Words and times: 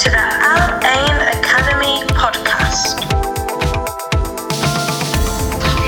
to 0.00 0.08
the 0.08 0.16
Al 0.16 0.80
Ain 0.82 1.16
Academy 1.28 2.00
podcast. 2.14 3.04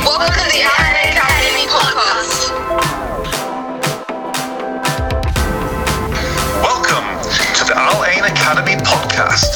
Welcome 0.05 0.35
to 0.35 0.45
the 0.53 0.61
Al 0.69 0.85
Ain 1.01 1.17
Academy 1.17 1.65
podcast. 1.73 2.51
Welcome 6.61 7.09
to 7.55 7.65
the 7.65 7.75
Al 7.75 8.05
Ain 8.05 8.25
Academy 8.25 8.77
podcast. 8.83 9.53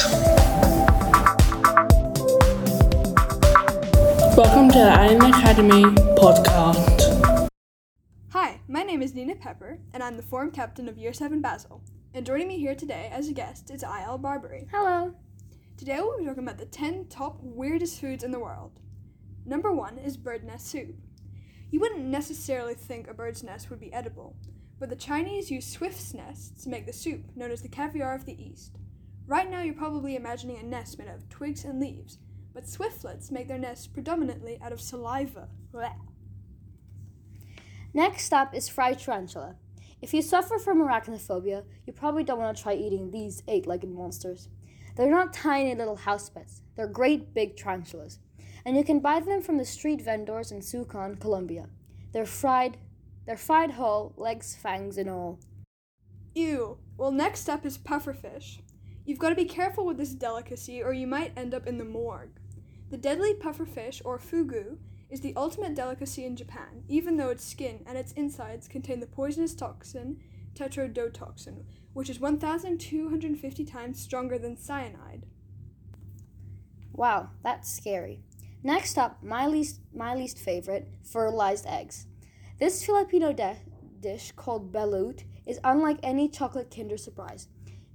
Welcome 4.39 4.69
to 4.71 4.79
the 4.79 4.91
Al 4.91 5.11
Ain 5.11 5.23
Academy 5.35 5.83
podcast. 6.17 7.51
Hi, 8.31 8.61
my 8.69 8.83
name 8.83 9.03
is 9.03 9.15
Nina 9.15 9.35
Pepper, 9.35 9.81
and 9.93 10.03
I'm 10.03 10.17
the 10.17 10.23
form 10.23 10.51
captain 10.51 10.89
of 10.89 10.97
Year 10.97 11.13
7 11.13 11.43
Basel. 11.43 11.83
And 12.17 12.25
joining 12.25 12.49
me 12.49 12.59
here 12.59 12.75
today 12.75 13.11
as 13.13 13.29
a 13.29 13.35
guest 13.35 13.71
is 13.71 13.85
Aya 13.85 14.17
Barbary. 14.17 14.67
Hello. 14.71 15.13
Today 15.77 15.99
we'll 16.01 16.17
be 16.17 16.25
talking 16.25 16.45
about 16.45 16.57
the 16.57 16.65
10 16.65 17.09
top 17.09 17.37
weirdest 17.43 18.01
foods 18.01 18.25
in 18.25 18.31
the 18.31 18.39
world. 18.39 18.81
Number 19.45 19.71
one 19.71 19.99
is 19.99 20.17
bird 20.17 20.43
nest 20.43 20.67
soup. 20.67 20.97
You 21.71 21.79
wouldn't 21.79 22.07
necessarily 22.07 22.73
think 22.73 23.07
a 23.07 23.13
bird's 23.13 23.43
nest 23.43 23.69
would 23.69 23.81
be 23.81 23.93
edible, 23.93 24.35
but 24.81 24.89
the 24.89 24.97
Chinese 24.97 25.51
use 25.51 25.67
swift's 25.67 26.15
nests 26.15 26.65
to 26.65 26.71
make 26.71 26.87
the 26.87 26.93
soup, 26.95 27.21
known 27.37 27.51
as 27.51 27.61
the 27.61 27.69
caviar 27.69 28.15
of 28.15 28.25
the 28.25 28.43
East. 28.43 28.79
Right 29.27 29.51
now 29.51 29.61
you're 29.61 29.75
probably 29.75 30.17
imagining 30.17 30.57
a 30.57 30.63
nest 30.63 30.99
made 30.99 31.09
of 31.09 31.29
twigs 31.29 31.67
and 31.67 31.79
leaves, 31.79 32.17
but 32.55 32.65
swiftlets 32.65 33.31
make 33.31 33.47
their 33.47 33.59
nests 33.59 33.87
predominantly 33.87 34.59
out 34.63 34.73
of 34.73 34.81
saliva. 34.81 35.49
Blech. 35.71 36.01
Next 37.93 38.33
up 38.33 38.55
is 38.55 38.71
fried 38.71 39.01
tarantula. 39.01 39.57
If 40.03 40.13
you 40.13 40.21
suffer 40.21 40.59
from 40.59 40.81
arachnophobia, 40.81 41.65
you 41.87 41.93
probably 41.93 42.23
don't 42.23 42.39
want 42.39 42.57
to 42.57 42.63
try 42.63 42.75
eating 42.75 43.11
these 43.11 43.43
eight 43.49 43.67
legged 43.67 43.91
monsters. 43.91 44.49
They're 44.95 45.11
not 45.11 45.33
tiny 45.33 45.75
little 45.75 45.97
house 45.97 46.29
pets, 46.29 46.63
they're 46.77 46.87
great 46.87 47.35
big 47.35 47.57
tarantulas. 47.57 48.19
And 48.65 48.77
you 48.77 48.85
can 48.85 49.01
buy 49.01 49.21
them 49.21 49.43
from 49.43 49.59
the 49.59 49.65
street 49.65 50.03
vendors 50.03 50.51
in 50.51 50.61
Skuon, 50.61 51.21
Cambodia. 51.21 51.69
They're 52.13 52.27
fried, 52.27 52.79
they're 53.27 53.37
fried 53.37 53.73
whole, 53.73 54.13
legs, 54.17 54.55
fangs, 54.55 54.99
and 54.99 55.09
all. 55.09 55.39
Ew. 56.35 56.79
Well, 56.99 57.13
next 57.13 57.49
up 57.49 57.65
is 57.65 57.79
pufferfish. 57.79 58.61
You've 59.05 59.19
got 59.19 59.31
to 59.31 59.35
be 59.35 59.45
careful 59.45 59.87
with 59.87 59.99
this 59.99 60.15
delicacy 60.15 60.83
or 60.83 60.93
you 60.93 61.07
might 61.07 61.33
end 61.37 61.55
up 61.55 61.67
in 61.67 61.79
the 61.79 61.85
morgue. 61.85 62.41
The 62.91 62.97
deadly 62.97 63.35
pufferfish, 63.35 64.01
or 64.05 64.19
fugu, 64.19 64.79
is 65.17 65.23
the 65.23 65.33
ultimate 65.35 65.75
delicacy 65.75 66.27
in 66.27 66.37
Japan, 66.37 66.85
even 66.89 67.17
though 67.17 67.31
its 67.31 67.43
skin 67.43 67.83
and 67.87 67.97
its 67.97 68.13
insides 68.13 68.69
contain 68.69 69.01
the 69.01 69.07
poisonous 69.07 69.55
toxin 69.55 70.21
tetrodotoxin, 70.55 71.65
which 71.95 72.11
is 72.11 72.21
1,250 72.21 73.65
times 73.65 73.99
stronger 73.99 74.39
than 74.39 74.59
cyanide. 74.59 75.25
Wow, 76.93 77.31
that's 77.43 77.75
scary. 77.75 78.21
Next 78.63 78.99
up, 78.99 79.23
my 79.23 79.47
least, 79.47 79.81
my 79.95 80.15
least 80.15 80.39
favorite, 80.39 80.87
fertilized 81.03 81.65
eggs. 81.67 82.07
This 82.59 82.85
Filipino 82.85 83.33
de- 83.33 83.57
dish 84.01 84.33
called 84.33 84.71
balut 84.71 85.25
is 85.47 85.59
unlike 85.65 85.99
any 86.03 86.29
chocolate 86.29 86.71
Kinder 86.71 86.99
Surprise. 86.99 87.49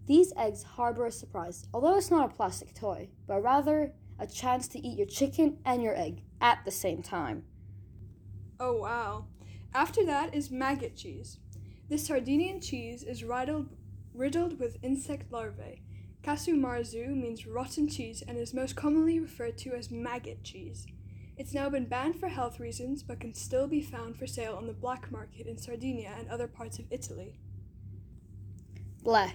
These 0.07 0.33
eggs 0.35 0.63
harbor 0.63 1.05
a 1.05 1.11
surprise, 1.11 1.67
although 1.71 1.97
it's 1.97 2.09
not 2.09 2.31
a 2.31 2.35
plastic 2.35 2.73
toy, 2.73 3.09
but 3.27 3.43
rather 3.43 3.93
a 4.17 4.25
chance 4.25 4.67
to 4.69 4.79
eat 4.79 4.97
your 4.97 5.05
chicken 5.05 5.59
and 5.63 5.83
your 5.83 5.95
egg 5.95 6.23
at 6.41 6.65
the 6.65 6.71
same 6.71 7.01
time. 7.01 7.43
Oh 8.59 8.73
wow. 8.73 9.25
After 9.73 10.05
that 10.05 10.35
is 10.35 10.51
maggot 10.51 10.95
cheese. 10.95 11.37
This 11.87 12.05
Sardinian 12.05 12.59
cheese 12.59 13.03
is 13.03 13.23
riddled, 13.23 13.69
riddled 14.13 14.59
with 14.59 14.77
insect 14.81 15.31
larvae. 15.31 15.81
Casu 16.23 16.55
marzu 16.55 17.07
means 17.15 17.47
rotten 17.47 17.87
cheese 17.87 18.21
and 18.27 18.37
is 18.37 18.53
most 18.53 18.75
commonly 18.75 19.19
referred 19.19 19.57
to 19.59 19.73
as 19.73 19.89
maggot 19.89 20.43
cheese. 20.43 20.85
It's 21.37 21.53
now 21.53 21.69
been 21.69 21.85
banned 21.85 22.19
for 22.19 22.27
health 22.27 22.59
reasons 22.59 23.01
but 23.01 23.19
can 23.19 23.33
still 23.33 23.67
be 23.67 23.81
found 23.81 24.17
for 24.17 24.27
sale 24.27 24.55
on 24.55 24.67
the 24.67 24.73
black 24.73 25.11
market 25.11 25.47
in 25.47 25.57
Sardinia 25.57 26.13
and 26.17 26.29
other 26.29 26.47
parts 26.47 26.77
of 26.79 26.85
Italy. 26.91 27.39
Bleh. 29.03 29.31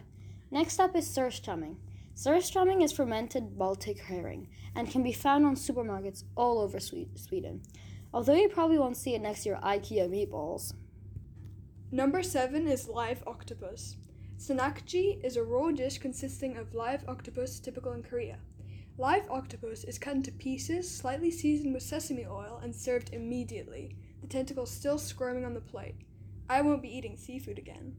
Next 0.51 0.79
up 0.79 0.95
is 0.95 1.09
surströmming. 1.09 1.77
Surströmming 2.17 2.83
is 2.83 2.93
fermented 2.93 3.59
Baltic 3.59 3.99
herring 4.01 4.49
and 4.75 4.91
can 4.91 5.03
be 5.03 5.13
found 5.13 5.45
on 5.45 5.55
supermarkets 5.55 6.25
all 6.35 6.59
over 6.59 6.81
Sweden, 6.81 7.61
although 8.15 8.33
you 8.33 8.49
probably 8.49 8.79
won't 8.79 8.97
see 8.97 9.15
it 9.15 9.21
next 9.21 9.43
to 9.43 9.51
your 9.51 9.59
IKEA 9.59 10.09
meatballs. 10.09 10.73
Number 11.93 12.23
seven 12.23 12.67
is 12.69 12.89
live 12.89 13.23
octopus. 13.27 13.99
Sannakji 14.39 15.23
is 15.23 15.37
a 15.37 15.43
raw 15.43 15.71
dish 15.71 15.99
consisting 15.99 16.57
of 16.57 16.75
live 16.75 17.05
octopus 17.07 17.61
typical 17.61 17.93
in 17.93 18.03
Korea. 18.03 18.39
Live 18.97 19.29
octopus 19.29 19.85
is 19.85 19.99
cut 19.99 20.17
into 20.17 20.33
pieces, 20.33 20.91
slightly 20.91 21.31
seasoned 21.31 21.75
with 21.75 21.83
sesame 21.83 22.25
oil, 22.25 22.59
and 22.63 22.75
served 22.75 23.13
immediately, 23.13 23.95
the 24.23 24.27
tentacles 24.27 24.71
still 24.71 24.97
squirming 24.97 25.45
on 25.45 25.53
the 25.53 25.61
plate. 25.61 25.97
I 26.49 26.63
won't 26.63 26.81
be 26.81 26.97
eating 26.97 27.19
seafood 27.19 27.59
again. 27.59 27.95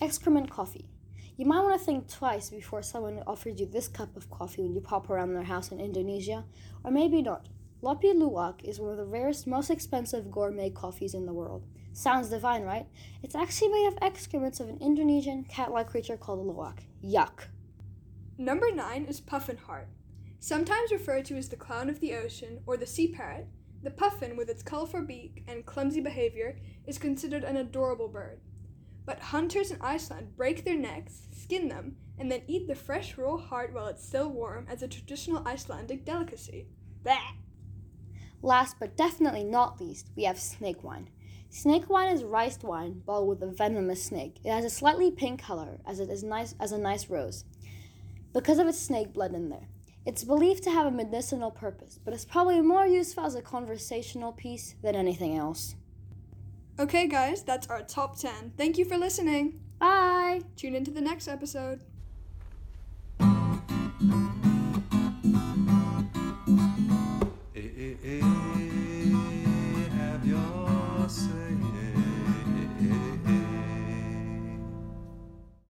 Excrement 0.00 0.48
coffee. 0.48 0.88
You 1.38 1.46
might 1.46 1.60
want 1.60 1.78
to 1.78 1.86
think 1.86 2.08
twice 2.08 2.50
before 2.50 2.82
someone 2.82 3.22
offers 3.24 3.60
you 3.60 3.66
this 3.66 3.86
cup 3.86 4.16
of 4.16 4.28
coffee 4.28 4.62
when 4.62 4.74
you 4.74 4.80
pop 4.80 5.08
around 5.08 5.34
their 5.34 5.44
house 5.44 5.70
in 5.70 5.78
Indonesia, 5.78 6.44
or 6.82 6.90
maybe 6.90 7.22
not. 7.22 7.46
Kopi 7.80 8.12
Luwak 8.12 8.64
is 8.64 8.80
one 8.80 8.90
of 8.90 8.96
the 8.96 9.04
rarest, 9.04 9.46
most 9.46 9.70
expensive 9.70 10.32
gourmet 10.32 10.68
coffees 10.68 11.14
in 11.14 11.26
the 11.26 11.32
world. 11.32 11.64
Sounds 11.92 12.28
divine, 12.28 12.64
right? 12.64 12.86
It's 13.22 13.36
actually 13.36 13.68
made 13.68 13.86
of 13.86 13.98
excrements 14.02 14.58
of 14.58 14.68
an 14.68 14.78
Indonesian 14.80 15.44
cat 15.44 15.70
like 15.70 15.86
creature 15.86 16.16
called 16.16 16.40
a 16.40 16.42
luwak. 16.42 16.80
Yuck. 17.04 17.46
Number 18.36 18.72
nine 18.72 19.04
is 19.04 19.20
puffin 19.20 19.58
heart. 19.58 19.86
Sometimes 20.40 20.90
referred 20.90 21.24
to 21.26 21.36
as 21.36 21.48
the 21.48 21.56
clown 21.56 21.88
of 21.88 22.00
the 22.00 22.16
ocean 22.16 22.62
or 22.66 22.76
the 22.76 22.84
sea 22.84 23.06
parrot, 23.06 23.46
the 23.84 23.92
puffin, 23.92 24.36
with 24.36 24.50
its 24.50 24.64
colorful 24.64 25.02
beak 25.02 25.44
and 25.46 25.64
clumsy 25.64 26.00
behavior, 26.00 26.56
is 26.84 26.98
considered 26.98 27.44
an 27.44 27.56
adorable 27.56 28.08
bird. 28.08 28.40
But 29.08 29.20
hunters 29.20 29.70
in 29.70 29.78
Iceland 29.80 30.36
break 30.36 30.66
their 30.66 30.76
necks, 30.76 31.28
skin 31.32 31.68
them, 31.68 31.96
and 32.18 32.30
then 32.30 32.42
eat 32.46 32.68
the 32.68 32.74
fresh 32.74 33.16
raw 33.16 33.38
heart 33.38 33.72
while 33.72 33.86
it's 33.86 34.06
still 34.06 34.28
warm 34.28 34.66
as 34.68 34.82
a 34.82 34.86
traditional 34.86 35.48
Icelandic 35.48 36.04
delicacy. 36.04 36.66
Bleh. 37.02 37.16
Last 38.42 38.76
but 38.78 38.98
definitely 38.98 39.44
not 39.44 39.80
least, 39.80 40.10
we 40.14 40.24
have 40.24 40.38
snake 40.38 40.84
wine. 40.84 41.08
Snake 41.48 41.88
wine 41.88 42.12
is 42.14 42.22
riced 42.22 42.62
wine 42.62 43.00
bottled 43.06 43.30
with 43.30 43.42
a 43.42 43.50
venomous 43.50 44.04
snake. 44.04 44.40
It 44.44 44.52
has 44.52 44.66
a 44.66 44.68
slightly 44.68 45.10
pink 45.10 45.40
color 45.40 45.78
as 45.86 46.00
it 46.00 46.10
is 46.10 46.22
nice 46.22 46.54
as 46.60 46.72
a 46.72 46.78
nice 46.78 47.08
rose 47.08 47.46
because 48.34 48.58
of 48.58 48.66
its 48.66 48.78
snake 48.78 49.14
blood 49.14 49.32
in 49.32 49.48
there. 49.48 49.68
It's 50.04 50.22
believed 50.22 50.64
to 50.64 50.70
have 50.70 50.84
a 50.84 50.90
medicinal 50.90 51.50
purpose, 51.50 51.98
but 52.04 52.12
it's 52.12 52.26
probably 52.26 52.60
more 52.60 52.86
useful 52.86 53.24
as 53.24 53.34
a 53.34 53.40
conversational 53.40 54.32
piece 54.32 54.74
than 54.82 54.94
anything 54.94 55.34
else. 55.34 55.76
Okay, 56.80 57.08
guys, 57.08 57.42
that's 57.42 57.66
our 57.66 57.82
top 57.82 58.16
10. 58.16 58.52
Thank 58.56 58.78
you 58.78 58.84
for 58.84 58.96
listening. 58.96 59.58
Bye! 59.80 60.42
Tune 60.54 60.76
into 60.76 60.92
the 60.92 61.00
next 61.00 61.26
episode. 61.26 61.80